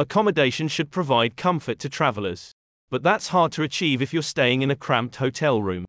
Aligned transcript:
Accommodation 0.00 0.68
should 0.68 0.92
provide 0.92 1.36
comfort 1.36 1.80
to 1.80 1.88
travelers. 1.88 2.52
But 2.88 3.02
that's 3.02 3.28
hard 3.28 3.50
to 3.52 3.64
achieve 3.64 4.00
if 4.00 4.12
you're 4.12 4.22
staying 4.22 4.62
in 4.62 4.70
a 4.70 4.76
cramped 4.76 5.16
hotel 5.16 5.60
room. 5.60 5.84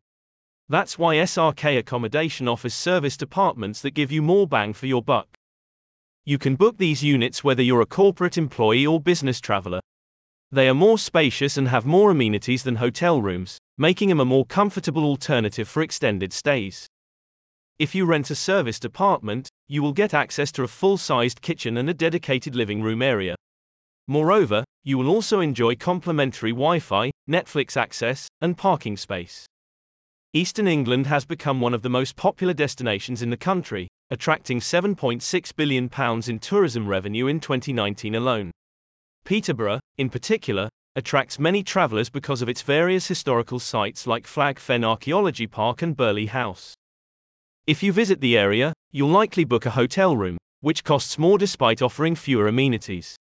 That's 0.67 0.97
why 0.97 1.17
SRK 1.17 1.77
Accommodation 1.77 2.47
offers 2.47 2.73
serviced 2.73 3.21
apartments 3.21 3.83
that 3.83 3.91
give 3.91 4.11
you 4.11 4.23
more 4.23 4.47
bang 4.47 4.73
for 4.73 4.87
your 4.87 5.03
buck. 5.03 5.27
You 6.25 6.39
can 6.39 6.55
book 6.55 6.79
these 6.79 7.03
units 7.03 7.43
whether 7.43 7.61
you're 7.61 7.81
a 7.81 7.85
corporate 7.85 8.35
employee 8.35 8.83
or 8.83 8.99
business 8.99 9.39
traveler. 9.39 9.79
They 10.51 10.67
are 10.67 10.73
more 10.73 10.97
spacious 10.97 11.55
and 11.55 11.67
have 11.67 11.85
more 11.85 12.09
amenities 12.09 12.63
than 12.63 12.77
hotel 12.77 13.21
rooms, 13.21 13.59
making 13.77 14.09
them 14.09 14.19
a 14.19 14.25
more 14.25 14.45
comfortable 14.45 15.03
alternative 15.03 15.67
for 15.67 15.83
extended 15.83 16.33
stays. 16.33 16.87
If 17.77 17.93
you 17.93 18.07
rent 18.07 18.31
a 18.31 18.35
serviced 18.35 18.85
apartment, 18.85 19.49
you 19.67 19.83
will 19.83 19.93
get 19.93 20.15
access 20.15 20.51
to 20.53 20.63
a 20.63 20.67
full 20.67 20.97
sized 20.97 21.43
kitchen 21.43 21.77
and 21.77 21.87
a 21.87 21.93
dedicated 21.93 22.55
living 22.55 22.81
room 22.81 23.03
area. 23.03 23.35
Moreover, 24.09 24.63
you 24.83 24.97
will 24.97 25.07
also 25.07 25.39
enjoy 25.39 25.75
complimentary 25.75 26.49
Wi 26.49 26.79
Fi, 26.79 27.11
Netflix 27.29 27.77
access, 27.77 28.27
and 28.41 28.57
parking 28.57 28.97
space. 28.97 29.45
Eastern 30.33 30.67
England 30.67 31.05
has 31.05 31.25
become 31.25 31.61
one 31.61 31.75
of 31.75 31.83
the 31.83 31.91
most 31.91 32.15
popular 32.15 32.55
destinations 32.55 33.21
in 33.21 33.29
the 33.29 33.37
country, 33.37 33.87
attracting 34.09 34.61
£7.6 34.61 35.55
billion 35.55 35.91
in 36.27 36.39
tourism 36.39 36.87
revenue 36.87 37.27
in 37.27 37.39
2019 37.39 38.15
alone. 38.15 38.49
Peterborough, 39.25 39.79
in 39.99 40.09
particular, 40.09 40.69
attracts 40.95 41.37
many 41.37 41.61
travellers 41.61 42.09
because 42.09 42.41
of 42.41 42.49
its 42.49 42.63
various 42.63 43.07
historical 43.09 43.59
sites 43.59 44.07
like 44.07 44.25
Flag 44.25 44.57
Fen 44.57 44.83
Archaeology 44.83 45.45
Park 45.45 45.83
and 45.83 45.95
Burghley 45.95 46.25
House. 46.25 46.73
If 47.67 47.83
you 47.83 47.93
visit 47.93 48.21
the 48.21 48.35
area, 48.35 48.73
you'll 48.91 49.09
likely 49.09 49.43
book 49.43 49.67
a 49.67 49.77
hotel 49.77 50.17
room, 50.17 50.39
which 50.61 50.83
costs 50.83 51.19
more 51.19 51.37
despite 51.37 51.83
offering 51.83 52.15
fewer 52.15 52.47
amenities. 52.47 53.15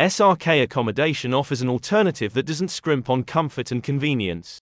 SRK 0.00 0.62
accommodation 0.62 1.34
offers 1.34 1.60
an 1.60 1.68
alternative 1.68 2.32
that 2.32 2.46
doesn't 2.46 2.70
scrimp 2.70 3.10
on 3.10 3.22
comfort 3.22 3.70
and 3.70 3.82
convenience. 3.82 4.58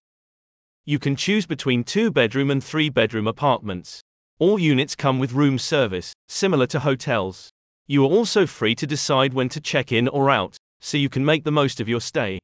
You 0.84 0.98
can 0.98 1.14
choose 1.14 1.46
between 1.46 1.84
two 1.84 2.10
bedroom 2.10 2.50
and 2.50 2.62
three 2.62 2.88
bedroom 2.88 3.28
apartments. 3.28 4.00
All 4.40 4.58
units 4.58 4.96
come 4.96 5.20
with 5.20 5.34
room 5.34 5.56
service, 5.56 6.12
similar 6.26 6.66
to 6.66 6.80
hotels. 6.80 7.50
You 7.86 8.02
are 8.02 8.10
also 8.10 8.46
free 8.46 8.74
to 8.74 8.84
decide 8.84 9.32
when 9.32 9.48
to 9.50 9.60
check 9.60 9.92
in 9.92 10.08
or 10.08 10.28
out, 10.28 10.56
so 10.80 10.96
you 10.96 11.08
can 11.08 11.24
make 11.24 11.44
the 11.44 11.52
most 11.52 11.78
of 11.78 11.88
your 11.88 12.00
stay. 12.00 12.40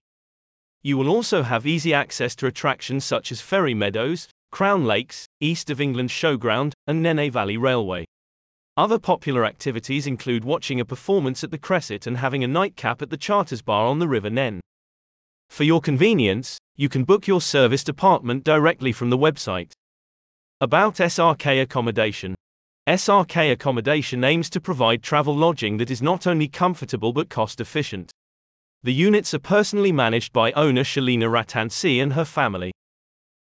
You 0.85 0.97
will 0.97 1.09
also 1.09 1.43
have 1.43 1.67
easy 1.67 1.93
access 1.93 2.37
to 2.37 2.47
attractions 2.47 3.05
such 3.05 3.33
as 3.33 3.41
Ferry 3.41 3.75
Meadows, 3.75 4.29
Crown 4.53 4.85
Lakes, 4.85 5.27
East 5.41 5.69
of 5.69 5.81
England 5.81 6.11
Showground, 6.11 6.75
and 6.87 7.03
Nene 7.03 7.29
Valley 7.33 7.57
Railway. 7.57 8.05
Other 8.77 8.99
popular 8.99 9.45
activities 9.45 10.05
include 10.05 10.45
watching 10.45 10.81
a 10.81 10.85
performance 10.85 11.45
at 11.45 11.53
the 11.53 11.59
Cresset 11.59 12.09
and 12.09 12.17
having 12.17 12.43
a 12.43 12.49
nightcap 12.49 13.03
at 13.03 13.11
the 13.11 13.17
Charters 13.17 13.63
Bar 13.63 13.87
on 13.87 14.01
the 14.01 14.09
River 14.09 14.31
Nene. 14.31 14.61
For 15.49 15.63
your 15.63 15.81
convenience, 15.81 16.59
you 16.75 16.89
can 16.89 17.05
book 17.05 17.29
your 17.29 17.41
serviced 17.41 17.89
apartment 17.89 18.43
directly 18.43 18.91
from 18.91 19.11
the 19.11 19.19
website. 19.19 19.71
About 20.61 20.97
SRK 20.97 21.63
Accommodation 21.63 22.35
SRK 22.89 23.53
Accommodation 23.53 24.25
aims 24.25 24.51
to 24.51 24.61
provide 24.61 25.05
travel 25.05 25.37
lodging 25.37 25.77
that 25.77 25.91
is 25.91 26.03
not 26.03 26.27
only 26.27 26.49
comfortable 26.49 27.13
but 27.13 27.29
cost 27.29 27.61
efficient. 27.61 28.11
The 28.83 28.93
units 28.93 29.33
are 29.35 29.39
personally 29.39 29.93
managed 29.93 30.33
by 30.33 30.51
owner 30.53 30.83
Shalina 30.83 31.31
Ratansi 31.31 32.03
and 32.03 32.15
her 32.15 32.25
family. 32.25 32.73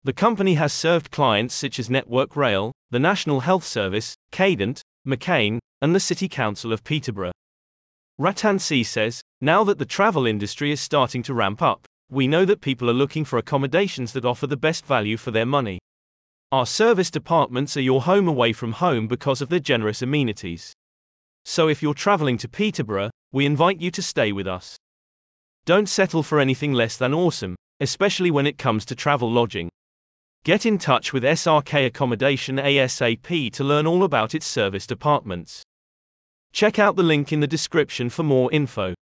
The 0.05 0.13
company 0.13 0.55
has 0.55 0.73
served 0.73 1.11
clients 1.11 1.57
such 1.57 1.81
as 1.81 1.91
Network 1.91 2.37
Rail, 2.37 2.71
the 2.93 3.01
National 3.01 3.41
Health 3.41 3.65
Service, 3.65 4.15
Cadent, 4.31 4.83
McCain, 5.07 5.59
and 5.81 5.95
the 5.95 6.01
City 6.01 6.29
Council 6.29 6.73
of 6.73 6.85
Peterborough. 6.85 7.33
Ratansi 8.21 8.87
says, 8.87 9.21
Now 9.41 9.65
that 9.65 9.79
the 9.79 9.85
travel 9.85 10.27
industry 10.27 10.71
is 10.71 10.81
starting 10.81 11.23
to 11.25 11.35
ramp 11.35 11.61
up, 11.61 11.85
we 12.11 12.29
know 12.29 12.45
that 12.45 12.61
people 12.61 12.89
are 12.89 12.95
looking 12.95 13.25
for 13.25 13.39
accommodations 13.39 14.13
that 14.13 14.25
offer 14.25 14.47
the 14.47 14.57
best 14.57 14.87
value 14.87 15.17
for 15.17 15.31
their 15.31 15.47
money. 15.47 15.79
Our 16.53 16.67
serviced 16.67 17.17
apartments 17.17 17.77
are 17.77 17.81
your 17.81 18.03
home 18.03 18.29
away 18.29 18.53
from 18.53 18.73
home 18.73 19.09
because 19.09 19.43
of 19.43 19.49
their 19.49 19.59
generous 19.59 20.03
amenities. 20.03 20.73
So 21.45 21.69
if 21.69 21.83
you're 21.83 21.95
traveling 21.95 22.39
to 22.39 22.49
Peterborough, 22.49 23.11
we 23.33 23.45
invite 23.45 23.81
you 23.81 23.91
to 23.91 24.03
stay 24.03 24.33
with 24.33 24.47
us. 24.47 24.77
Don't 25.65 25.89
settle 25.89 26.23
for 26.23 26.39
anything 26.39 26.73
less 26.73 26.97
than 26.97 27.13
awesome, 27.13 27.57
especially 27.81 28.31
when 28.31 28.47
it 28.47 28.59
comes 28.59 28.85
to 28.85 28.95
travel 28.95 29.31
lodging. 29.31 29.69
Get 30.45 30.67
in 30.67 30.77
touch 30.77 31.15
with 31.15 31.23
SRK 31.23 31.87
Accommodation 31.87 32.57
ASAP 32.57 33.51
to 33.55 33.65
learn 33.65 33.87
all 33.87 34.05
about 34.05 34.35
its 34.35 34.45
serviced 34.45 34.93
apartments. 34.93 35.63
Check 36.53 36.79
out 36.79 36.97
the 36.97 37.03
link 37.03 37.33
in 37.33 37.41
the 37.41 37.47
description 37.47 38.11
for 38.11 38.25
more 38.25 38.53
info. 38.53 38.93